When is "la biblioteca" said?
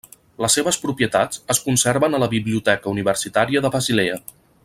2.25-2.93